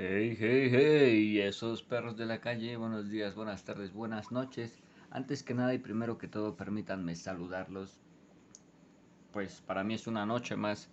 Hey, 0.00 0.36
hey, 0.38 0.70
hey, 0.70 1.40
esos 1.40 1.82
perros 1.82 2.16
de 2.16 2.24
la 2.24 2.40
calle, 2.40 2.76
buenos 2.76 3.10
días, 3.10 3.34
buenas 3.34 3.64
tardes, 3.64 3.92
buenas 3.92 4.30
noches. 4.30 4.78
Antes 5.10 5.42
que 5.42 5.54
nada 5.54 5.74
y 5.74 5.78
primero 5.78 6.18
que 6.18 6.28
todo, 6.28 6.54
permítanme 6.54 7.16
saludarlos. 7.16 7.98
Pues 9.32 9.60
para 9.60 9.82
mí 9.82 9.94
es 9.94 10.06
una 10.06 10.24
noche 10.24 10.54
más. 10.54 10.88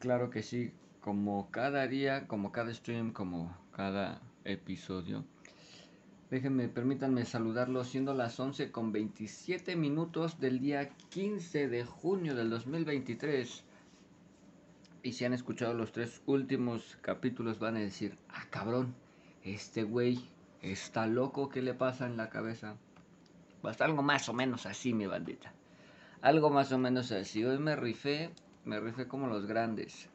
Claro 0.00 0.30
que 0.30 0.42
sí, 0.42 0.72
como 1.00 1.48
cada 1.52 1.86
día, 1.86 2.26
como 2.26 2.50
cada 2.50 2.74
stream, 2.74 3.12
como 3.12 3.56
cada 3.70 4.20
episodio. 4.42 5.24
Déjenme, 6.28 6.66
permítanme 6.66 7.24
saludarlos 7.24 7.86
siendo 7.86 8.14
las 8.14 8.40
11 8.40 8.72
con 8.72 8.90
27 8.90 9.76
minutos 9.76 10.40
del 10.40 10.58
día 10.58 10.88
15 11.10 11.68
de 11.68 11.84
junio 11.84 12.34
del 12.34 12.50
2023. 12.50 13.62
Y 15.08 15.12
si 15.12 15.24
han 15.24 15.32
escuchado 15.32 15.72
los 15.72 15.92
tres 15.92 16.20
últimos 16.26 16.98
capítulos 17.00 17.58
van 17.58 17.76
a 17.76 17.80
decir, 17.80 18.18
ah 18.28 18.44
cabrón, 18.50 18.94
este 19.42 19.82
güey 19.82 20.22
está 20.60 21.06
loco, 21.06 21.48
¿qué 21.48 21.62
le 21.62 21.72
pasa 21.72 22.04
en 22.04 22.18
la 22.18 22.28
cabeza? 22.28 22.76
Pues 23.62 23.80
algo 23.80 24.02
más 24.02 24.28
o 24.28 24.34
menos 24.34 24.66
así, 24.66 24.92
mi 24.92 25.06
bandita. 25.06 25.54
Algo 26.20 26.50
más 26.50 26.72
o 26.72 26.78
menos 26.78 27.10
así. 27.10 27.42
Hoy 27.42 27.58
me 27.58 27.74
rifé, 27.74 28.32
me 28.66 28.80
rifé 28.80 29.08
como 29.08 29.28
los 29.28 29.46
grandes 29.46 30.10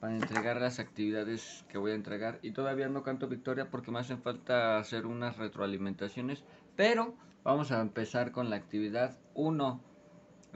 para 0.00 0.16
entregar 0.16 0.58
las 0.58 0.78
actividades 0.78 1.66
que 1.68 1.76
voy 1.76 1.90
a 1.90 1.96
entregar. 1.96 2.38
Y 2.40 2.52
todavía 2.52 2.88
no 2.88 3.02
canto 3.02 3.28
victoria 3.28 3.68
porque 3.68 3.90
me 3.90 3.98
hacen 3.98 4.22
falta 4.22 4.78
hacer 4.78 5.04
unas 5.04 5.36
retroalimentaciones. 5.36 6.44
Pero 6.76 7.14
vamos 7.42 7.72
a 7.72 7.82
empezar 7.82 8.32
con 8.32 8.48
la 8.48 8.56
actividad 8.56 9.18
1 9.34 9.82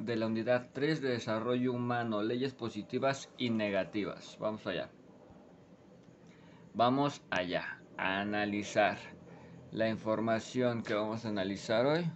de 0.00 0.16
la 0.16 0.26
unidad 0.26 0.70
3 0.72 1.00
de 1.00 1.10
desarrollo 1.10 1.72
humano, 1.72 2.22
leyes 2.22 2.54
positivas 2.54 3.28
y 3.36 3.50
negativas. 3.50 4.36
Vamos 4.40 4.66
allá. 4.66 4.90
Vamos 6.74 7.22
allá 7.30 7.80
a 7.96 8.20
analizar 8.20 8.98
la 9.72 9.88
información 9.88 10.82
que 10.82 10.94
vamos 10.94 11.24
a 11.24 11.28
analizar 11.28 11.86
hoy. 11.86 12.10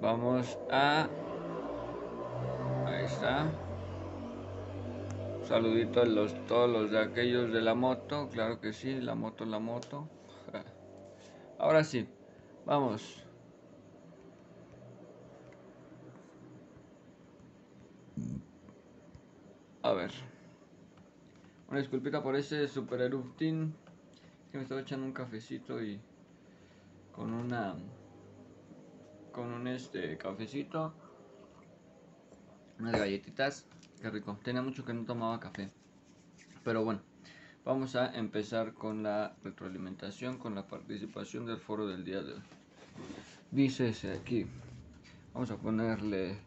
Vamos 0.00 0.58
a... 0.70 1.08
Ahí 2.86 3.04
está. 3.04 3.50
Saludito 5.44 6.02
a 6.02 6.04
los, 6.04 6.34
todos 6.46 6.70
los 6.70 6.90
de 6.90 6.98
aquellos 6.98 7.52
de 7.52 7.60
la 7.60 7.74
moto. 7.74 8.28
Claro 8.30 8.60
que 8.60 8.72
sí, 8.72 9.00
la 9.00 9.14
moto, 9.14 9.44
la 9.44 9.58
moto. 9.58 10.08
Ahora 11.58 11.84
sí, 11.84 12.08
vamos. 12.64 13.26
A 19.82 19.92
ver. 19.92 20.10
Una 21.68 21.78
disculpita 21.78 22.22
por 22.22 22.36
ese 22.36 22.68
super 22.68 23.00
eruptín. 23.00 23.74
Que 24.50 24.58
me 24.58 24.64
estaba 24.64 24.82
echando 24.82 25.06
un 25.06 25.12
cafecito 25.12 25.82
y. 25.82 26.00
Con 27.12 27.32
una. 27.32 27.76
Con 29.32 29.52
un 29.52 29.66
este 29.68 30.18
cafecito. 30.18 30.92
Unas 32.78 32.92
galletitas. 32.92 33.66
Qué 34.02 34.10
rico. 34.10 34.38
Tenía 34.42 34.60
mucho 34.60 34.84
que 34.84 34.92
no 34.92 35.04
tomaba 35.04 35.40
café. 35.40 35.70
Pero 36.62 36.84
bueno. 36.84 37.00
Vamos 37.64 37.94
a 37.94 38.14
empezar 38.16 38.72
con 38.72 39.02
la 39.02 39.36
retroalimentación, 39.44 40.38
con 40.38 40.54
la 40.54 40.66
participación 40.66 41.44
del 41.46 41.58
foro 41.58 41.86
del 41.86 42.04
día 42.04 42.22
de 42.22 42.34
hoy. 42.34 42.42
Dice 43.50 43.94
aquí. 44.12 44.46
Vamos 45.32 45.50
a 45.50 45.56
ponerle 45.56 46.38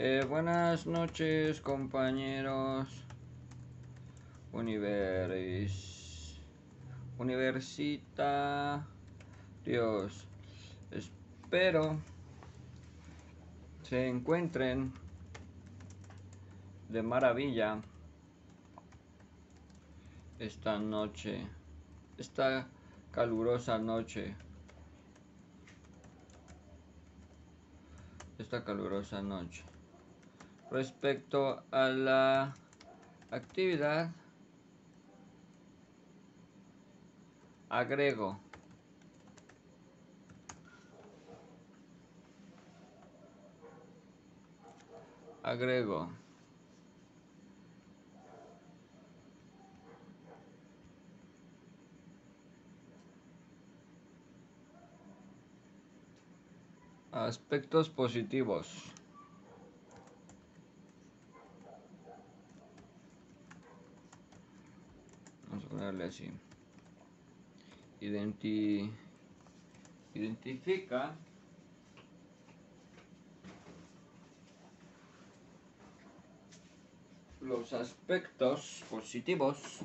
eh, 0.00 0.24
buenas 0.28 0.86
noches, 0.86 1.60
compañeros. 1.60 2.88
Univers. 4.52 6.40
Universita. 7.18 8.86
Dios. 9.64 10.24
Espero 10.92 11.98
se 13.82 14.06
encuentren 14.06 14.92
de 16.88 17.02
maravilla 17.02 17.80
esta 20.38 20.78
noche. 20.78 21.44
Esta 22.16 22.68
calurosa 23.10 23.80
noche. 23.80 24.36
Esta 28.38 28.62
calurosa 28.62 29.20
noche 29.20 29.64
respecto 30.70 31.64
a 31.70 31.88
la 31.88 32.54
actividad 33.30 34.10
agrego. 37.68 38.40
Agrego. 45.42 46.10
Aspectos 57.10 57.88
positivos 57.88 58.97
identifica 70.14 71.14
los 77.40 77.72
aspectos 77.72 78.84
positivos 78.90 79.80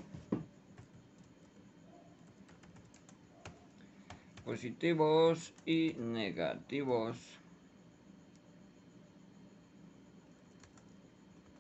positivos 4.43 5.53
y 5.65 5.93
negativos 5.97 7.17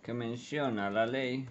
que 0.03 0.13
menciona 0.13 0.89
la 0.89 1.05
ley 1.05 1.47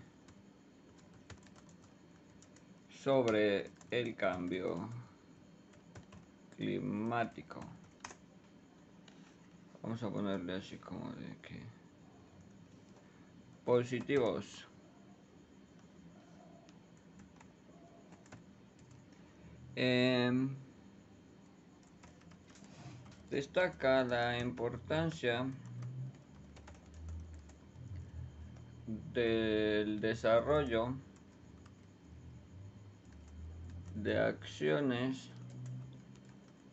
sobre 3.03 3.69
el 3.91 4.15
cambio 4.15 4.89
climático. 6.57 7.59
Vamos 9.83 10.01
a 10.05 10.09
ponerle 10.09 10.55
así 10.55 10.77
como 10.77 11.11
de 11.15 11.37
que 11.43 11.61
positivos. 13.65 14.69
Em, 19.75 20.55
destaca 23.31 24.05
la 24.05 24.39
importancia 24.39 25.45
del 28.87 30.01
desarrollo 30.01 30.95
de 34.03 34.19
acciones 34.19 35.31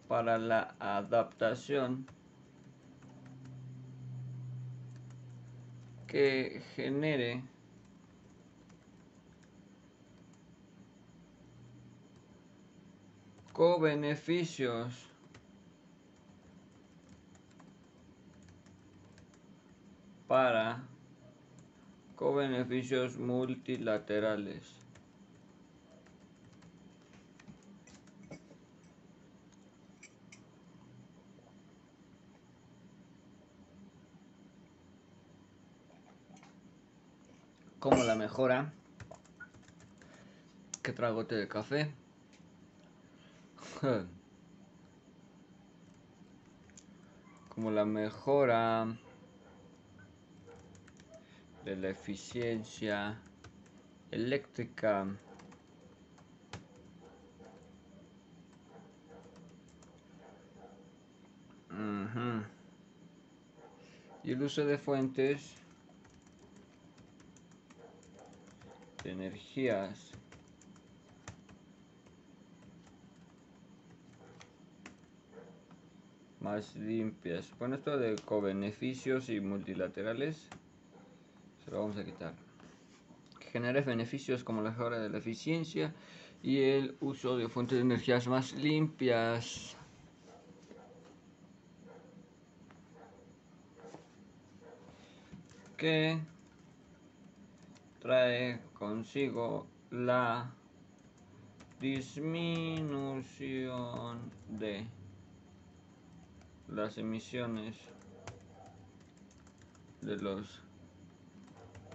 para 0.07 0.37
la 0.37 0.75
adaptación 0.79 2.07
que 6.07 6.63
genere 6.75 7.43
co-beneficios 13.53 15.05
para 20.27 20.81
co-beneficios 22.15 23.17
multilaterales. 23.17 24.88
mejora. 38.39 38.71
Que 40.81 40.93
tragote 40.93 41.35
de 41.35 41.49
café. 41.49 41.91
Como 47.49 47.69
la 47.69 47.83
mejora 47.83 48.87
de 51.65 51.75
la 51.75 51.89
eficiencia 51.89 53.19
eléctrica. 54.09 55.05
Uh. 61.71 62.41
Y 64.23 64.31
el 64.31 64.41
uso 64.41 64.65
de 64.65 64.77
fuentes 64.77 65.59
energías 69.09 70.11
más 76.39 76.75
limpias. 76.75 77.47
Bueno, 77.59 77.75
esto 77.75 77.97
de 77.97 78.15
co-beneficios 78.15 79.29
y 79.29 79.39
multilaterales 79.39 80.47
se 81.63 81.71
lo 81.71 81.81
vamos 81.81 81.97
a 81.97 82.05
quitar. 82.05 82.33
Genera 83.51 83.81
beneficios 83.81 84.43
como 84.43 84.61
la 84.61 84.71
mejora 84.71 84.99
de 84.99 85.09
la 85.09 85.17
eficiencia 85.17 85.93
y 86.41 86.61
el 86.61 86.95
uso 87.01 87.37
de 87.37 87.49
fuentes 87.49 87.77
de 87.77 87.81
energías 87.81 88.27
más 88.27 88.53
limpias. 88.53 89.75
que 95.79 96.19
trae 97.99 98.59
consigo 98.73 99.67
la 99.91 100.51
disminución 101.79 104.31
de 104.47 104.87
las 106.67 106.97
emisiones 106.97 107.75
de 110.01 110.17
los 110.17 110.61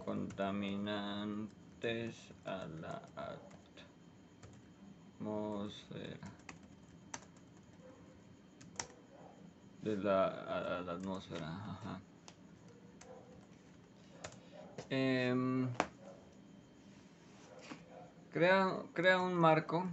contaminantes 0.05 2.17
a 2.45 2.67
la 2.81 3.03
atmósfera 5.19 6.19
de 9.83 9.97
la, 9.99 10.27
a 10.27 10.81
la 10.81 10.93
atmósfera 10.93 11.47
ajá. 11.47 12.01
Em, 14.89 15.69
crea, 18.35 18.83
crea 18.95 19.21
un 19.21 19.33
marco 19.33 19.87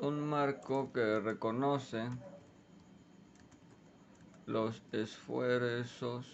un 0.00 0.20
marco 0.28 0.92
que 0.92 1.20
reconoce 1.20 2.06
los 4.44 4.82
esfuerzos 4.92 6.26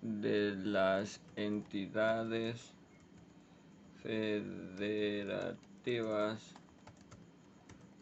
de 0.00 0.56
las 0.56 1.20
entidades 1.36 2.72
federativas 4.02 5.58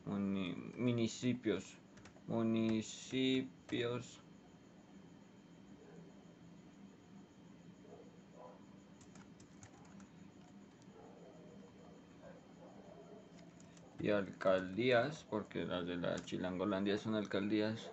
municipios 0.05 1.65
municipios 2.29 4.20
y 14.01 14.11
alcaldías, 14.11 15.25
porque 15.29 15.65
las 15.65 15.87
de 15.87 15.97
la 15.97 16.17
Chilangolandia 16.17 16.99
son 16.99 17.15
alcaldías, 17.15 17.91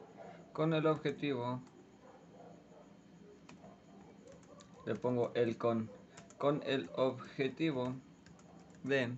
con 0.53 0.73
el 0.73 0.87
objetivo, 0.87 1.61
le 4.85 4.95
pongo 4.95 5.31
el 5.35 5.57
con, 5.57 5.89
con 6.37 6.63
el 6.65 6.89
objetivo 6.95 7.93
de 8.83 9.17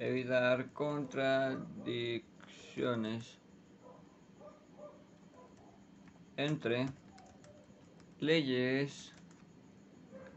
evitar 0.00 0.72
contradicciones 0.72 3.38
entre 6.36 6.86
leyes 8.18 9.12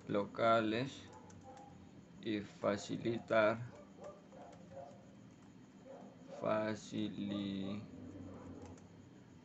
locales 0.07 0.91
y 2.21 2.39
facilitar 2.39 3.57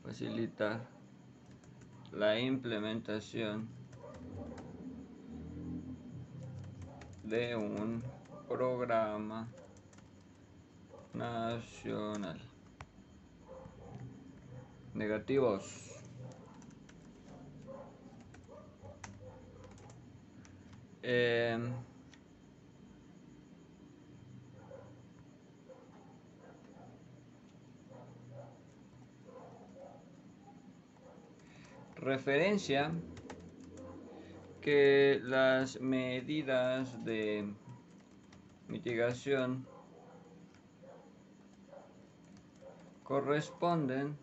facilitar 0.03 0.81
la 2.13 2.41
implementación 2.41 3.69
de 7.23 7.55
un 7.55 8.03
programa 8.49 9.47
nacional. 11.15 12.41
Negativos 14.95 15.88
Em, 21.11 21.73
referencia 31.97 32.93
que 34.61 35.19
las 35.25 35.81
medidas 35.81 37.03
de 37.07 37.55
mitigación 38.69 39.65
corresponden 43.03 44.19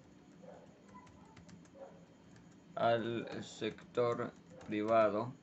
al 2.75 3.27
sector 3.41 4.31
privado 4.67 5.33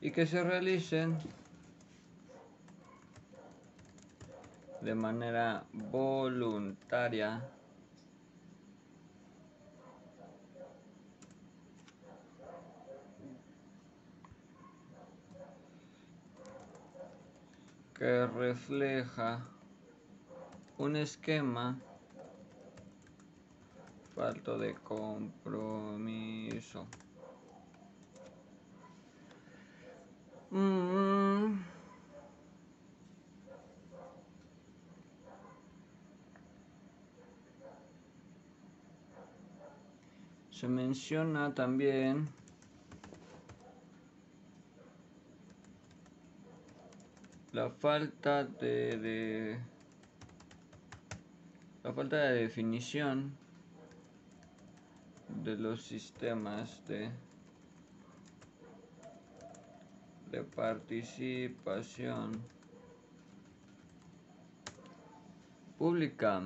y 0.00 0.10
que 0.10 0.26
se 0.26 0.42
realicen 0.42 1.18
de 4.80 4.94
manera 4.94 5.64
voluntaria 5.72 7.42
que 18.00 18.26
refleja 18.26 19.44
un 20.78 20.96
esquema 20.96 21.78
falto 24.14 24.56
de 24.56 24.74
compromiso. 24.76 25.56
Mm. 30.50 31.60
Se 40.50 40.66
menciona 40.68 41.54
también 41.54 42.28
la 47.52 47.70
falta 47.70 48.44
de, 48.44 48.98
de, 48.98 49.60
la 51.84 51.92
falta 51.92 52.16
de 52.16 52.42
definición 52.42 53.32
de 55.28 55.56
los 55.56 55.82
sistemas 55.82 56.84
de 56.86 57.10
de 60.30 60.44
participación 60.44 62.32
pública. 65.78 66.42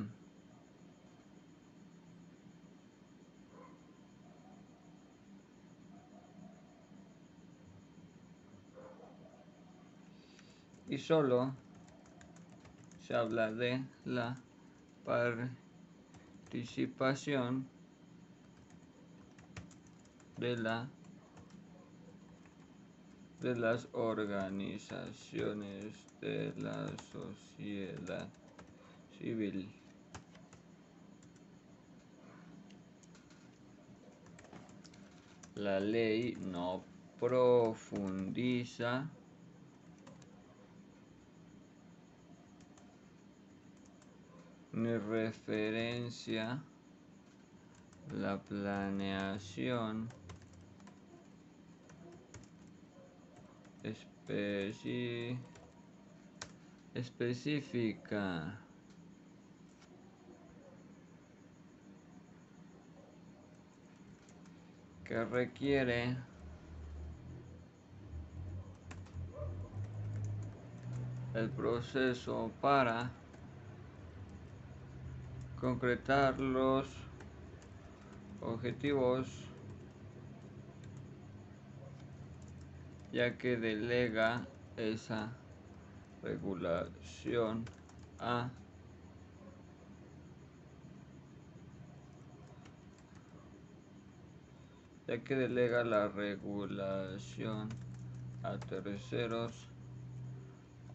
Y 10.89 10.99
solo 10.99 11.53
se 13.01 13.15
habla 13.15 13.51
de 13.51 13.83
la 14.05 14.37
participación 15.05 17.67
de 20.37 20.57
la 20.57 20.89
de 23.45 23.55
las 23.57 23.89
organizaciones 23.93 25.95
de 26.23 26.55
la 26.57 26.89
sociedad 27.13 28.27
civil. 29.19 29.71
La 35.57 35.79
ley 35.79 36.39
no 36.41 36.83
profundiza 37.21 39.11
ni 44.73 44.97
referencia 44.97 46.63
la 48.11 48.39
planeación 48.39 50.09
específica. 56.95 58.61
Que 65.05 65.25
requiere 65.25 66.17
el 71.35 71.51
proceso 71.51 72.51
para 72.61 73.11
concretar 75.61 76.41
los 76.41 76.89
objetivos 78.41 79.54
ya 83.15 83.39
que 83.39 83.57
delega 83.57 84.45
esa 84.77 85.33
regulación 86.21 87.65
a 88.19 88.51
ya 95.07 95.23
que 95.23 95.37
delega 95.37 95.85
la 95.85 96.09
regulación 96.09 97.69
a 98.43 98.59
terceros 98.59 99.69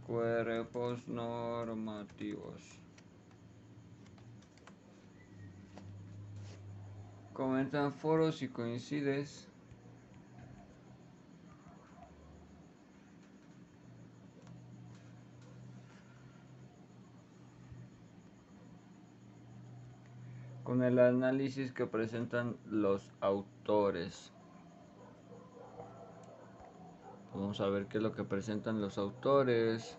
cuerpos 0.05 1.07
normativos. 1.07 2.61
Comentan 7.31 7.93
foros 7.93 8.41
y 8.41 8.49
coincides. 8.49 9.49
Con 20.79 20.87
el 20.87 20.99
análisis 20.99 21.73
que 21.73 21.85
presentan 21.85 22.55
los 22.65 23.11
autores. 23.19 24.31
Vamos 27.33 27.59
a 27.59 27.67
ver 27.67 27.87
qué 27.87 27.97
es 27.97 28.03
lo 28.03 28.13
que 28.13 28.23
presentan 28.23 28.79
los 28.79 28.97
autores. 28.97 29.97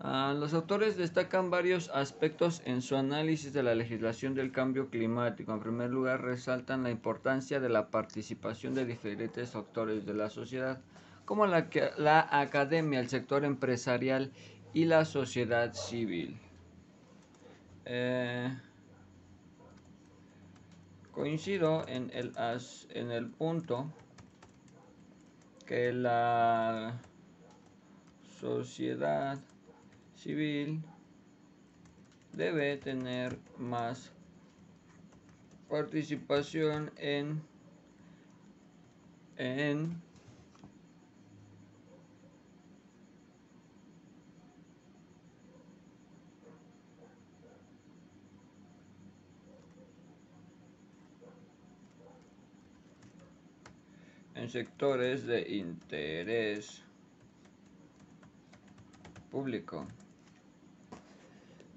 Ah, 0.00 0.34
los 0.34 0.54
autores 0.54 0.96
destacan 0.96 1.50
varios 1.50 1.90
aspectos 1.90 2.62
en 2.64 2.80
su 2.80 2.96
análisis 2.96 3.52
de 3.52 3.62
la 3.62 3.74
legislación 3.74 4.34
del 4.34 4.52
cambio 4.52 4.88
climático. 4.88 5.52
En 5.52 5.60
primer 5.60 5.90
lugar, 5.90 6.22
resaltan 6.22 6.82
la 6.82 6.90
importancia 6.90 7.60
de 7.60 7.68
la 7.68 7.90
participación 7.90 8.74
de 8.74 8.86
diferentes 8.86 9.54
actores 9.54 10.06
de 10.06 10.14
la 10.14 10.30
sociedad, 10.30 10.80
como 11.26 11.46
la, 11.46 11.68
la 11.98 12.26
academia, 12.40 13.00
el 13.00 13.08
sector 13.10 13.44
empresarial 13.44 14.32
y 14.72 14.86
la 14.86 15.04
sociedad 15.04 15.74
civil. 15.74 16.38
Eh, 17.84 18.56
Coincido 21.14 21.86
en 21.86 22.10
el, 22.12 22.32
en 22.90 23.12
el 23.12 23.30
punto 23.30 23.92
que 25.64 25.92
la 25.92 27.00
sociedad 28.40 29.38
civil 30.16 30.82
debe 32.32 32.76
tener 32.78 33.38
más 33.58 34.10
participación 35.68 36.90
en, 36.96 37.40
en 39.36 40.02
en 54.44 54.50
sectores 54.50 55.26
de 55.26 55.56
interés 55.56 56.82
público. 59.30 59.86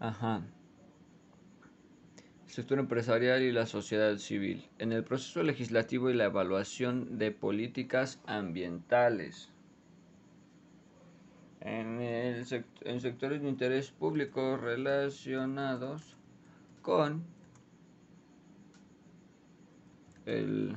Ajá. 0.01 0.41
sector 2.47 2.77
empresarial 2.79 3.41
y 3.41 3.53
la 3.53 3.67
sociedad 3.67 4.17
civil. 4.17 4.67
En 4.79 4.91
el 4.91 5.05
proceso 5.05 5.43
legislativo 5.43 6.09
y 6.09 6.13
la 6.13 6.25
evaluación 6.25 7.17
de 7.17 7.31
políticas 7.31 8.19
ambientales. 8.25 9.49
En, 11.61 12.01
el 12.01 12.45
en 12.81 12.99
sectores 12.99 13.41
de 13.41 13.47
interés 13.47 13.91
público 13.91 14.57
relacionados 14.57 16.17
con 16.81 17.23
el 20.25 20.75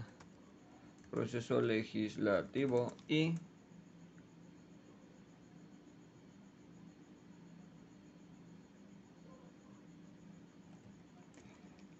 proceso 1.11 1.61
legislativo 1.61 2.93
y 3.09 3.35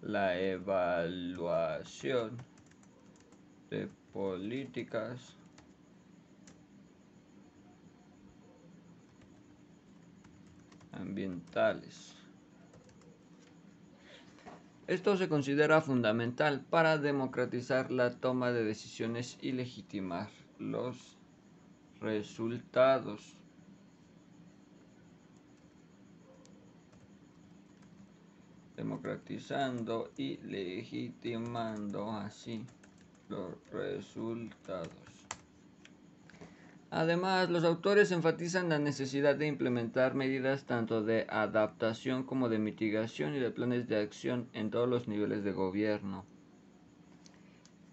la 0.01 0.39
evaluación 0.39 2.37
de 3.69 3.87
políticas 4.13 5.35
ambientales. 10.91 12.20
Esto 14.91 15.15
se 15.15 15.29
considera 15.29 15.79
fundamental 15.79 16.65
para 16.69 16.97
democratizar 16.97 17.91
la 17.93 18.09
toma 18.19 18.51
de 18.51 18.65
decisiones 18.65 19.37
y 19.41 19.53
legitimar 19.53 20.27
los 20.59 21.17
resultados. 22.01 23.37
Democratizando 28.75 30.11
y 30.17 30.35
legitimando 30.39 32.11
así 32.11 32.65
los 33.29 33.53
resultados. 33.71 35.20
Además, 36.93 37.49
los 37.49 37.63
autores 37.63 38.11
enfatizan 38.11 38.67
la 38.67 38.77
necesidad 38.77 39.37
de 39.37 39.47
implementar 39.47 40.13
medidas 40.13 40.65
tanto 40.65 41.01
de 41.01 41.25
adaptación 41.29 42.23
como 42.23 42.49
de 42.49 42.59
mitigación 42.59 43.33
y 43.33 43.39
de 43.39 43.49
planes 43.49 43.87
de 43.87 43.95
acción 43.95 44.49
en 44.51 44.69
todos 44.71 44.89
los 44.89 45.07
niveles 45.07 45.45
de 45.45 45.53
gobierno. 45.53 46.25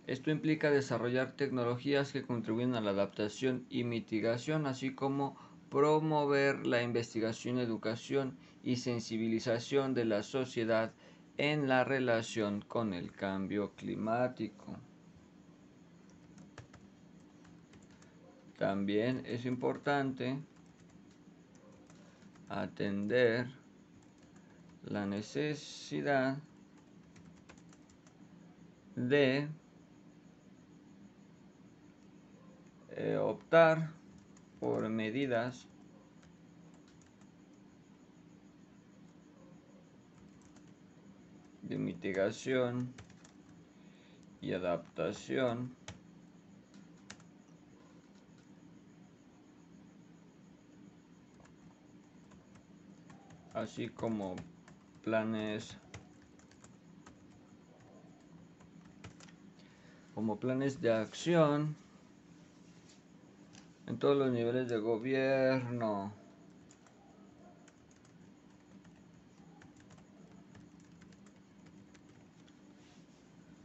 Esto 0.09 0.33
implica 0.33 0.73
desarrollar 0.73 1.37
tecnologías 1.37 2.13
que 2.13 2.25
contribuyen 2.25 2.75
a 2.75 2.81
la 2.81 2.91
adaptación 2.91 3.67
y 3.71 3.85
mitigación, 3.85 4.67
así 4.67 4.93
como 4.93 5.37
promover 5.71 6.67
la 6.67 6.83
investigación, 6.83 7.59
educación 7.59 8.37
y 8.65 8.77
sensibilización 8.77 9.95
de 9.95 10.07
la 10.07 10.25
sociedad 10.25 10.93
en 11.37 11.69
la 11.69 11.85
relación 11.85 12.63
con 12.63 12.93
el 12.95 13.13
cambio 13.13 13.75
climático. 13.77 14.77
También 18.59 19.23
es 19.25 19.47
importante 19.47 20.37
atender 22.49 23.47
la 24.85 25.07
necesidad 25.07 26.39
de 28.97 29.47
eh, 32.97 33.17
optar 33.17 33.91
por 34.59 34.89
medidas 34.89 35.69
de 41.63 41.79
mitigación 41.79 42.93
y 44.41 44.53
adaptación 44.53 45.77
así 53.59 53.89
como 53.89 54.37
planes 55.03 55.77
como 60.15 60.39
planes 60.39 60.81
de 60.81 60.93
acción 60.93 61.77
en 63.87 63.99
todos 63.99 64.17
los 64.17 64.31
niveles 64.31 64.69
de 64.69 64.79
gobierno. 64.79 66.13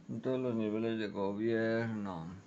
En 0.08 0.20
todos 0.20 0.40
los 0.40 0.54
niveles 0.54 0.98
de 0.98 1.08
gobierno. 1.08 2.43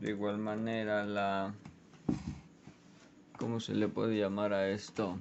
De 0.00 0.10
igual 0.12 0.38
manera 0.38 1.04
la 1.04 1.52
¿cómo 3.38 3.60
se 3.60 3.74
le 3.74 3.86
puede 3.86 4.18
llamar 4.18 4.54
a 4.54 4.70
esto? 4.70 5.18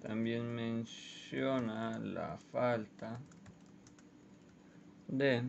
También 0.00 0.54
menciona 0.54 1.98
la 1.98 2.38
falta 2.50 3.20
de 5.08 5.42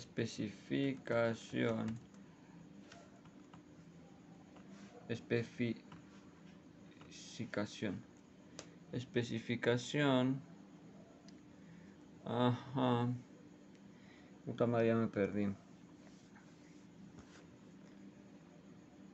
especificación. 0.00 1.98
Especificación. 5.08 8.00
Especificación. 8.92 10.40
Ajá. 12.24 13.08
Puta 14.46 14.66
madre 14.66 14.86
ya 14.86 14.94
me 14.94 15.08
perdí. 15.08 15.54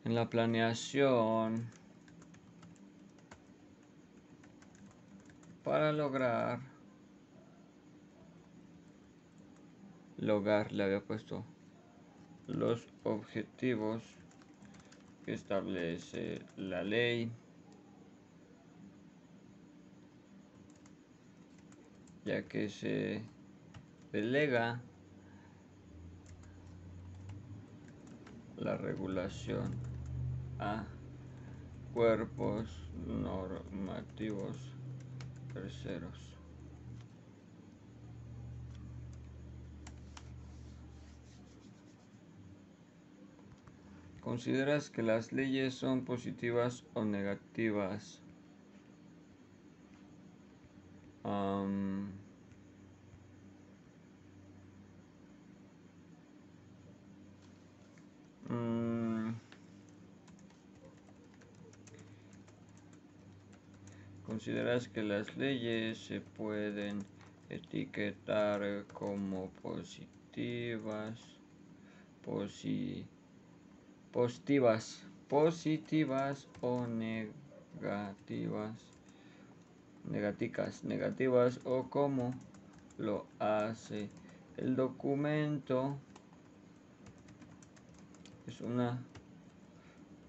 En 0.04 0.14
la 0.14 0.30
planeación. 0.30 1.68
Para 5.64 5.92
lograr 5.92 6.75
lograr 10.18 10.72
le 10.72 10.84
había 10.84 11.00
puesto 11.00 11.44
los 12.46 12.86
objetivos 13.02 14.02
que 15.24 15.34
establece 15.34 16.42
la 16.56 16.82
ley 16.82 17.30
ya 22.24 22.42
que 22.42 22.68
se 22.68 23.22
delega 24.12 24.80
la 28.56 28.76
regulación 28.76 29.72
a 30.58 30.84
cuerpos 31.94 32.90
normativos 33.06 34.56
terceros. 35.52 36.35
¿Consideras 44.26 44.90
que 44.90 45.04
las 45.04 45.32
leyes 45.32 45.74
son 45.74 46.04
positivas 46.04 46.82
o 46.94 47.04
negativas? 47.04 48.20
Mm, 51.22 52.08
¿Consideras 64.26 64.88
que 64.88 65.04
las 65.04 65.36
leyes 65.36 65.98
se 66.04 66.20
pueden 66.20 66.98
etiquetar 67.48 68.88
como 68.92 69.50
positivas, 69.62 71.20
positivas? 72.24 73.15
Positivas, 74.16 75.04
positivas 75.28 76.48
o 76.62 76.86
negativas, 76.86 78.72
negativas, 80.04 80.82
negativas 80.84 81.60
o 81.64 81.90
como 81.90 82.34
lo 82.96 83.26
hace 83.38 84.08
el 84.56 84.74
documento. 84.74 85.98
Es 88.46 88.62
una 88.62 89.04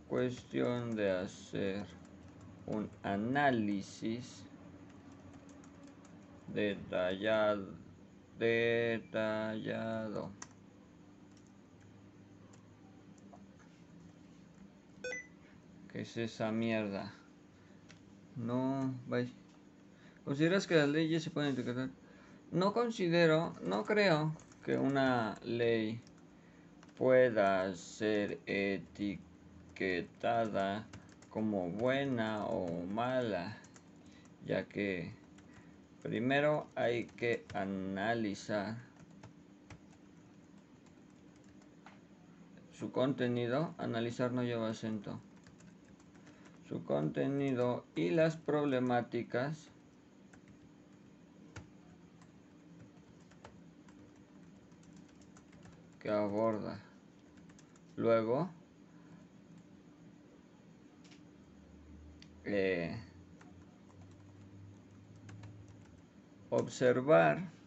cuestión 0.09 0.93
de 0.93 1.09
hacer 1.09 1.85
un 2.65 2.89
análisis 3.03 4.43
detallado, 6.53 7.69
detallado. 8.37 10.36
Es 16.01 16.17
esa 16.17 16.51
mierda? 16.51 17.13
No, 18.35 18.93
vaya. 19.07 19.31
¿Consideras 20.23 20.67
que 20.67 20.75
las 20.75 20.89
leyes 20.89 21.23
se 21.23 21.29
pueden 21.29 21.53
etiquetar? 21.53 21.89
No 22.51 22.73
considero, 22.73 23.55
no 23.61 23.83
creo 23.83 24.33
que 24.63 24.77
una 24.77 25.35
ley 25.43 26.01
pueda 26.97 27.73
ser 27.75 28.39
etiquetada 28.45 29.17
como 31.29 31.69
buena 31.69 32.45
o 32.45 32.85
mala, 32.85 33.57
ya 34.45 34.65
que 34.65 35.11
Primero 36.07 36.67
hay 36.75 37.05
que 37.05 37.43
analizar 37.53 38.77
su 42.71 42.93
contenido. 42.93 43.75
Analizar 43.77 44.31
no 44.31 44.41
lleva 44.43 44.69
acento. 44.69 45.19
Su 46.67 46.83
contenido 46.83 47.85
y 47.95 48.09
las 48.09 48.35
problemáticas 48.35 49.71
que 55.99 56.09
aborda. 56.09 56.83
Luego, 57.95 58.49
eh, 62.43 62.95
observar 66.49 67.57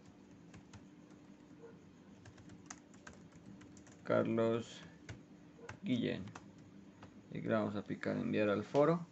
Carlos 4.05 4.81
Guillén. 5.83 6.25
Y 7.33 7.41
vamos 7.47 7.77
a 7.77 7.83
picar 7.83 8.17
enviar 8.17 8.49
al 8.49 8.65
foro. 8.65 9.07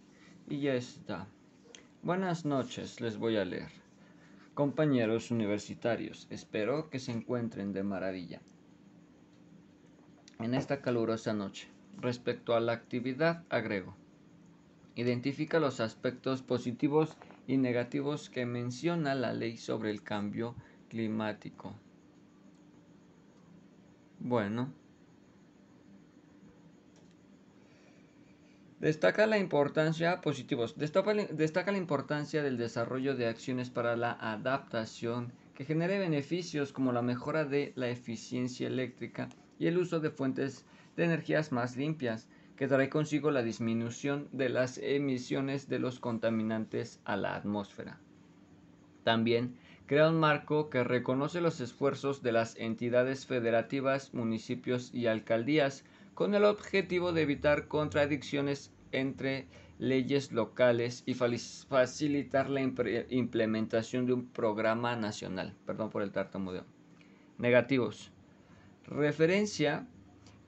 Y 0.48 0.60
ya 0.60 0.74
está. 0.74 1.26
Buenas 2.02 2.44
noches, 2.44 3.00
les 3.00 3.18
voy 3.18 3.36
a 3.36 3.44
leer. 3.44 3.68
Compañeros 4.54 5.30
universitarios, 5.30 6.26
espero 6.30 6.88
que 6.88 6.98
se 6.98 7.12
encuentren 7.12 7.74
de 7.74 7.82
maravilla. 7.82 8.40
En 10.38 10.54
esta 10.54 10.80
calurosa 10.82 11.32
noche, 11.32 11.68
respecto 12.00 12.54
a 12.54 12.60
la 12.60 12.72
actividad, 12.72 13.42
agrego. 13.48 13.94
Identifica 14.94 15.58
los 15.60 15.80
aspectos 15.80 16.42
positivos 16.42 17.16
y 17.46 17.56
negativos 17.56 18.28
que 18.28 18.44
menciona 18.44 19.14
la 19.14 19.32
ley 19.32 19.56
sobre 19.56 19.90
el 19.90 20.02
cambio 20.02 20.54
climático. 20.88 21.74
Bueno, 24.20 24.72
Destaca 28.78 29.26
la 29.26 29.38
importancia, 29.38 30.20
positivos, 30.20 30.76
destaca, 30.76 31.72
la 31.72 31.78
importancia 31.78 32.42
del 32.42 32.58
desarrollo 32.58 33.16
de 33.16 33.26
acciones 33.26 33.70
para 33.70 33.96
la 33.96 34.12
adaptación 34.12 35.32
que 35.54 35.64
genere 35.64 35.98
beneficios 35.98 36.72
como 36.72 36.92
la 36.92 37.00
mejora 37.00 37.46
de 37.46 37.72
la 37.74 37.88
eficiencia 37.88 38.66
eléctrica 38.66 39.30
y 39.58 39.66
el 39.66 39.78
uso 39.78 40.00
de 40.00 40.10
fuentes 40.10 40.64
de 40.96 41.04
energías 41.04 41.52
más 41.52 41.76
limpias, 41.76 42.28
que 42.56 42.68
trae 42.68 42.88
consigo 42.88 43.30
la 43.30 43.42
disminución 43.42 44.28
de 44.32 44.48
las 44.48 44.78
emisiones 44.78 45.68
de 45.68 45.78
los 45.78 46.00
contaminantes 46.00 47.00
a 47.04 47.16
la 47.16 47.36
atmósfera. 47.36 48.00
También 49.04 49.56
crea 49.86 50.08
un 50.08 50.18
marco 50.18 50.70
que 50.70 50.82
reconoce 50.82 51.40
los 51.40 51.60
esfuerzos 51.60 52.22
de 52.22 52.32
las 52.32 52.56
entidades 52.56 53.26
federativas, 53.26 54.14
municipios 54.14 54.92
y 54.92 55.06
alcaldías 55.06 55.84
con 56.14 56.34
el 56.34 56.44
objetivo 56.44 57.12
de 57.12 57.22
evitar 57.22 57.68
contradicciones 57.68 58.72
entre 58.90 59.46
leyes 59.78 60.32
locales 60.32 61.02
y 61.04 61.14
facilitar 61.14 62.48
la 62.48 62.62
implementación 62.62 64.06
de 64.06 64.14
un 64.14 64.26
programa 64.26 64.96
nacional. 64.96 65.54
Perdón 65.66 65.90
por 65.90 66.02
el 66.02 66.12
tartamudeo. 66.12 66.64
Negativos. 67.38 68.10
Referencia 68.88 69.86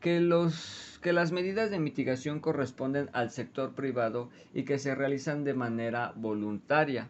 que, 0.01 0.20
los, 0.20 0.98
que 1.03 1.12
las 1.12 1.33
medidas 1.33 1.70
de 1.70 1.81
mitigación 1.81 2.40
corresponden 2.40 3.11
al 3.12 3.31
sector 3.31 3.74
privado 3.74 4.31
y 4.55 4.64
que 4.64 4.79
se 4.79 4.94
realizan 4.94 5.42
de 5.44 5.55
manera 5.55 6.12
voluntaria, 6.14 7.09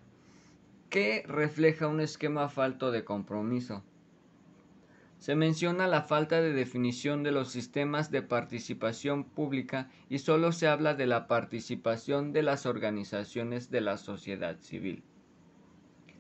que 0.89 1.23
refleja 1.27 1.87
un 1.87 2.01
esquema 2.01 2.49
falto 2.49 2.91
de 2.91 3.05
compromiso. 3.05 3.83
Se 5.19 5.35
menciona 5.35 5.87
la 5.87 6.03
falta 6.03 6.41
de 6.41 6.53
definición 6.53 7.23
de 7.25 7.33
los 7.33 7.51
sistemas 7.51 8.11
de 8.11 8.23
participación 8.23 9.25
pública 9.25 9.91
y 10.09 10.21
solo 10.21 10.53
se 10.53 10.69
habla 10.69 10.95
de 10.95 11.07
la 11.07 11.27
participación 11.27 12.33
de 12.33 12.43
las 12.43 12.67
organizaciones 12.67 13.71
de 13.71 13.81
la 13.81 13.99
sociedad 13.99 14.59
civil. 14.61 15.03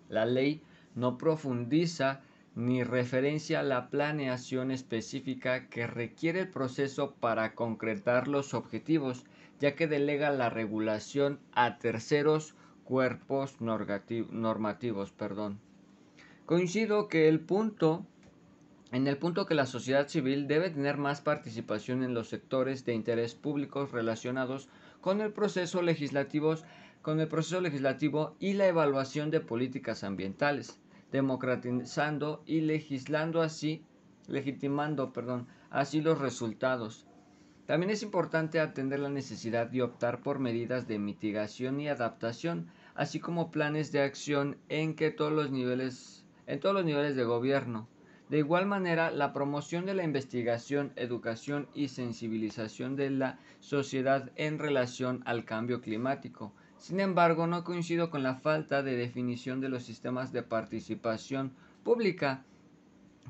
La 0.08 0.26
ley 0.26 0.62
no 0.96 1.16
profundiza 1.16 2.22
ni 2.58 2.82
referencia 2.82 3.60
a 3.60 3.62
la 3.62 3.88
planeación 3.88 4.72
específica 4.72 5.68
que 5.68 5.86
requiere 5.86 6.40
el 6.40 6.48
proceso 6.48 7.14
para 7.14 7.54
concretar 7.54 8.26
los 8.26 8.52
objetivos, 8.52 9.24
ya 9.60 9.76
que 9.76 9.86
delega 9.86 10.32
la 10.32 10.50
regulación 10.50 11.38
a 11.52 11.78
terceros 11.78 12.56
cuerpos 12.82 13.60
normativos. 13.60 15.12
Perdón. 15.12 15.60
Coincido 16.46 17.06
que 17.06 17.28
el 17.28 17.38
punto 17.38 18.04
en 18.90 19.06
el 19.06 19.18
punto 19.18 19.46
que 19.46 19.54
la 19.54 19.66
sociedad 19.66 20.08
civil 20.08 20.48
debe 20.48 20.70
tener 20.70 20.96
más 20.96 21.20
participación 21.20 22.02
en 22.02 22.12
los 22.12 22.28
sectores 22.28 22.84
de 22.84 22.94
interés 22.94 23.36
públicos 23.36 23.92
relacionados 23.92 24.68
con 25.00 25.20
el 25.20 25.32
proceso 25.32 25.80
con 27.02 27.20
el 27.20 27.28
proceso 27.28 27.60
legislativo 27.60 28.34
y 28.40 28.54
la 28.54 28.66
evaluación 28.66 29.30
de 29.30 29.40
políticas 29.40 30.02
ambientales, 30.02 30.80
democratizando 31.12 32.42
y 32.46 32.60
legislando 32.60 33.42
así, 33.42 33.84
legitimando, 34.26 35.12
perdón, 35.12 35.46
así 35.70 36.00
los 36.00 36.18
resultados. 36.18 37.06
También 37.66 37.90
es 37.90 38.02
importante 38.02 38.60
atender 38.60 39.00
la 39.00 39.10
necesidad 39.10 39.66
de 39.66 39.82
optar 39.82 40.22
por 40.22 40.38
medidas 40.38 40.88
de 40.88 40.98
mitigación 40.98 41.80
y 41.80 41.88
adaptación, 41.88 42.68
así 42.94 43.20
como 43.20 43.50
planes 43.50 43.92
de 43.92 44.00
acción 44.02 44.56
en 44.68 44.94
que 44.94 45.10
todos 45.10 45.32
los 45.32 45.50
niveles, 45.50 46.24
en 46.46 46.60
todos 46.60 46.74
los 46.74 46.84
niveles 46.84 47.14
de 47.16 47.24
gobierno 47.24 47.88
de 48.28 48.38
igual 48.38 48.66
manera, 48.66 49.10
la 49.10 49.32
promoción 49.32 49.86
de 49.86 49.94
la 49.94 50.04
investigación, 50.04 50.92
educación 50.96 51.66
y 51.74 51.88
sensibilización 51.88 52.94
de 52.94 53.08
la 53.08 53.38
sociedad 53.60 54.30
en 54.36 54.58
relación 54.58 55.22
al 55.24 55.46
cambio 55.46 55.80
climático 55.80 56.52
Sin 56.78 57.00
embargo, 57.00 57.46
no 57.46 57.64
coincido 57.64 58.08
con 58.08 58.22
la 58.22 58.34
falta 58.34 58.82
de 58.82 58.96
definición 58.96 59.60
de 59.60 59.68
los 59.68 59.82
sistemas 59.82 60.32
de 60.32 60.42
participación 60.42 61.52
pública 61.82 62.44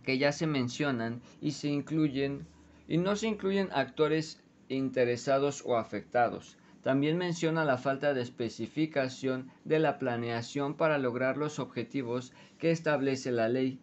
que 0.03 0.19
ya 0.19 0.33
se 0.33 0.47
mencionan 0.47 1.23
y 1.41 1.53
se 1.53 1.69
incluyen 1.69 2.47
y 2.87 2.99
no 2.99 3.17
se 3.17 3.29
incluyen 3.29 3.69
actores 3.73 4.41
interesados 4.69 5.63
o 5.67 5.77
afectados. 5.77 6.57
También 6.83 7.19
menciona 7.19 7.65
la 7.65 7.77
falta 7.77 8.15
de 8.15 8.23
especificación 8.23 9.51
de 9.65 9.79
la 9.79 9.99
planeación 9.99 10.75
para 10.75 10.99
lograr 10.99 11.37
los 11.37 11.59
objetivos 11.59 12.33
que 12.59 12.71
establece 12.71 13.31
la 13.31 13.49
ley, 13.49 13.79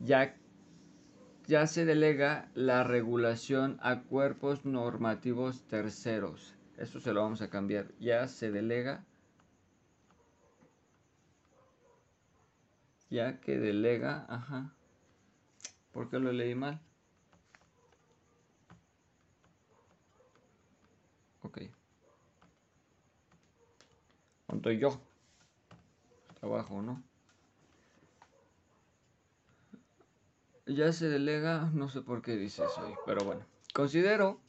ya, 0.00 0.34
ya 1.46 1.66
se 1.66 1.84
delega 1.84 2.48
la 2.54 2.82
regulación 2.82 3.78
a 3.82 4.00
cuerpos 4.00 4.64
normativos 4.64 5.62
terceros. 5.64 6.54
Esto 6.80 6.98
se 6.98 7.12
lo 7.12 7.20
vamos 7.20 7.42
a 7.42 7.50
cambiar. 7.50 7.92
Ya 7.98 8.26
se 8.26 8.50
delega. 8.50 9.04
Ya 13.10 13.38
que 13.40 13.58
delega, 13.58 14.24
ajá. 14.30 14.74
¿Por 15.92 16.08
qué 16.08 16.18
lo 16.18 16.32
leí 16.32 16.54
mal? 16.54 16.80
Ok. 21.42 21.58
¿Cuánto 24.46 24.70
yo? 24.70 24.98
Abajo, 26.40 26.80
¿no? 26.80 27.02
Ya 30.64 30.94
se 30.94 31.10
delega, 31.10 31.70
no 31.74 31.90
sé 31.90 32.00
por 32.00 32.22
qué 32.22 32.36
dice 32.36 32.64
eso, 32.64 32.96
pero 33.04 33.22
bueno. 33.26 33.44
Considero 33.74 34.40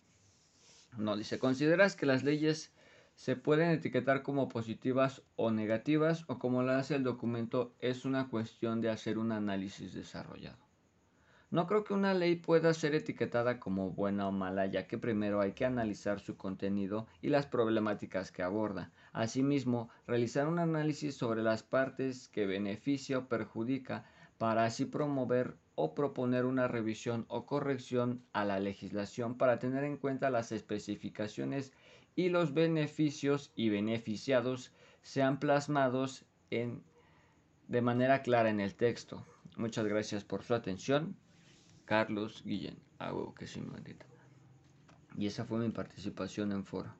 no, 0.97 1.15
dice, 1.15 1.39
¿consideras 1.39 1.95
que 1.95 2.05
las 2.05 2.23
leyes 2.23 2.71
se 3.15 3.35
pueden 3.35 3.71
etiquetar 3.71 4.23
como 4.23 4.49
positivas 4.49 5.21
o 5.35 5.51
negativas 5.51 6.25
o 6.27 6.39
como 6.39 6.63
lo 6.63 6.71
hace 6.71 6.95
el 6.95 7.03
documento 7.03 7.73
es 7.79 8.05
una 8.05 8.29
cuestión 8.29 8.81
de 8.81 8.89
hacer 8.89 9.17
un 9.17 9.31
análisis 9.31 9.93
desarrollado? 9.93 10.57
No 11.51 11.67
creo 11.67 11.83
que 11.83 11.93
una 11.93 12.13
ley 12.13 12.37
pueda 12.37 12.73
ser 12.73 12.95
etiquetada 12.95 13.59
como 13.59 13.91
buena 13.91 14.25
o 14.29 14.31
mala, 14.31 14.67
ya 14.67 14.87
que 14.87 14.97
primero 14.97 15.41
hay 15.41 15.51
que 15.51 15.65
analizar 15.65 16.21
su 16.21 16.37
contenido 16.37 17.07
y 17.21 17.27
las 17.27 17.45
problemáticas 17.45 18.31
que 18.31 18.41
aborda. 18.41 18.91
Asimismo, 19.11 19.89
realizar 20.07 20.47
un 20.47 20.59
análisis 20.59 21.15
sobre 21.15 21.43
las 21.43 21.61
partes 21.61 22.29
que 22.29 22.45
beneficia 22.45 23.17
o 23.17 23.27
perjudica 23.27 24.05
para 24.37 24.63
así 24.63 24.85
promover 24.85 25.57
o 25.75 25.95
proponer 25.95 26.45
una 26.45 26.67
revisión 26.67 27.25
o 27.27 27.45
corrección 27.45 28.23
a 28.33 28.45
la 28.45 28.59
legislación 28.59 29.37
para 29.37 29.59
tener 29.59 29.83
en 29.83 29.97
cuenta 29.97 30.29
las 30.29 30.51
especificaciones 30.51 31.73
y 32.15 32.29
los 32.29 32.53
beneficios 32.53 33.51
y 33.55 33.69
beneficiados 33.69 34.71
sean 35.01 35.39
plasmados 35.39 36.25
en, 36.49 36.83
de 37.67 37.81
manera 37.81 38.21
clara 38.21 38.49
en 38.49 38.59
el 38.59 38.75
texto. 38.75 39.25
Muchas 39.55 39.85
gracias 39.85 40.23
por 40.23 40.43
su 40.43 40.53
atención. 40.53 41.15
Carlos 41.85 42.43
Guillén. 42.45 42.77
Ah, 42.99 43.13
que 43.37 43.47
sí. 43.47 43.61
Y 45.17 45.25
esa 45.25 45.45
fue 45.45 45.59
mi 45.59 45.69
participación 45.69 46.51
en 46.51 46.63
foro. 46.63 46.93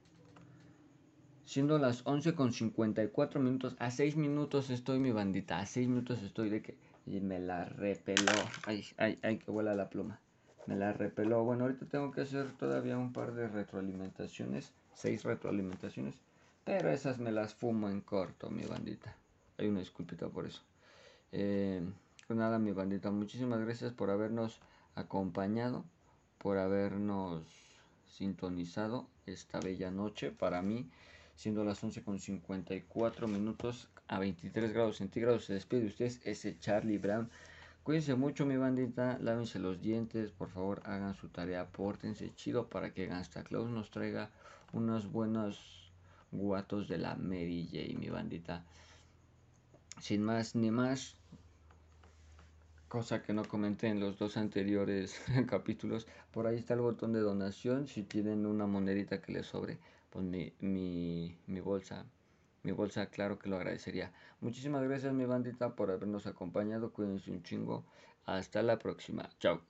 Siendo 1.46 1.78
las 1.78 2.02
11 2.06 2.34
con 2.34 2.54
54 2.54 3.40
minutos, 3.40 3.76
a 3.80 3.92
6 3.92 4.16
minutos 4.16 4.70
estoy 4.70 5.00
mi 5.00 5.12
bandita, 5.12 5.60
a 5.60 5.66
6 5.66 5.88
minutos 5.88 6.22
estoy 6.24 6.50
de 6.50 6.62
que 6.62 6.78
y 7.06 7.20
me 7.20 7.40
la 7.40 7.66
repeló. 7.66 8.32
Ay, 8.66 8.86
ay, 8.98 9.20
ay, 9.24 9.38
que 9.38 9.52
vuela 9.52 9.76
la 9.76 9.90
pluma. 9.90 10.20
Me 10.68 10.76
la 10.76 10.94
repeló. 10.94 11.44
Bueno, 11.44 11.64
ahorita 11.64 11.86
tengo 11.88 12.12
que 12.12 12.22
hacer 12.22 12.52
todavía 12.54 12.98
un 12.98 13.14
par 13.14 13.34
de 13.34 13.48
retroalimentaciones. 13.48 14.74
Seis 14.94 15.24
retroalimentaciones. 15.24 16.16
Pero 16.64 16.90
esas 16.90 17.18
me 17.18 17.32
las 17.32 17.56
fumo 17.56 17.90
en 17.90 18.02
corto, 18.02 18.50
mi 18.50 18.64
bandita. 18.64 19.16
Hay 19.58 19.68
una 19.68 19.80
disculpita 19.80 20.28
por 20.28 20.46
eso. 20.46 20.62
Eh, 21.32 21.82
pues 22.28 22.38
nada, 22.38 22.60
mi 22.60 22.72
bandita. 22.72 23.10
Muchísimas 23.10 23.60
gracias 23.62 23.92
por 23.94 24.12
habernos 24.12 24.60
acompañado. 24.96 25.84
Por 26.38 26.58
habernos 26.58 27.44
sintonizado 28.08 29.08
esta 29.26 29.60
bella 29.60 29.90
noche. 29.90 30.32
Para 30.32 30.62
mí, 30.62 30.90
siendo 31.42 31.64
las 31.64 31.84
11 31.84 32.04
con 32.04 32.20
54 32.20 33.28
minutos 33.28 33.88
a 34.08 34.20
23 34.20 34.74
grados 34.74 34.98
centígrados. 34.98 35.46
Se 35.46 35.56
despide 35.56 35.82
de 35.82 35.88
ustedes 35.88 36.22
ese 36.24 36.60
Charlie 36.60 37.00
Brown. 37.00 37.32
Cuídense 37.82 38.14
mucho 38.14 38.46
mi 38.46 38.58
bandita, 38.58 39.18
lávense 39.20 39.58
los 39.58 39.82
dientes, 39.82 40.30
por 40.30 40.50
favor 40.50 40.84
hagan 40.86 41.16
su 41.16 41.30
tarea, 41.30 41.66
pórtense 41.66 42.32
chido 42.36 42.68
para 42.68 42.94
que 42.94 43.08
Gangsta 43.08 43.44
Claus 43.44 43.72
nos 43.72 43.90
traiga 43.90 44.30
unos 44.72 45.12
buenos 45.12 45.92
guatos 46.32 46.88
de 46.88 47.00
la 47.00 47.16
Mary 47.16 47.68
J, 47.72 48.00
mi 48.00 48.10
bandita. 48.10 48.64
Sin 50.00 50.22
más 50.22 50.56
ni 50.56 50.70
más, 50.70 51.16
cosa 52.88 53.24
que 53.24 53.34
no 53.34 53.46
comenté 53.46 53.88
en 53.88 54.00
los 54.00 54.20
dos 54.20 54.38
anteriores 54.38 55.20
capítulos, 55.50 56.06
por 56.32 56.46
ahí 56.46 56.58
está 56.58 56.76
el 56.76 56.82
botón 56.82 57.14
de 57.14 57.20
donación, 57.20 57.88
si 57.88 58.04
tienen 58.04 58.46
una 58.46 58.68
monedita 58.68 59.24
que 59.24 59.32
les 59.32 59.48
sobre, 59.48 59.80
pues 60.12 60.24
mi, 60.26 60.54
mi, 60.60 61.38
mi 61.47 61.60
bolsa 61.62 62.06
mi 62.63 62.71
bolsa, 62.71 63.08
claro 63.08 63.39
que 63.39 63.50
lo 63.50 63.56
agradecería. 63.58 64.13
Muchísimas 64.39 64.84
gracias 64.84 65.13
mi 65.13 65.26
bandita 65.26 65.76
por 65.76 65.91
habernos 65.91 66.28
acompañado. 66.28 66.93
Cuídense 66.93 67.32
un 67.32 67.43
chingo. 67.43 67.86
Hasta 68.26 68.62
la 68.63 68.78
próxima. 68.78 69.30
Chao. 69.39 69.62